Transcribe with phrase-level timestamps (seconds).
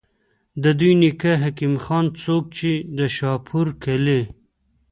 [0.63, 4.21] د دوي نيکۀ حکيم خان، څوک چې د شاهپور کلي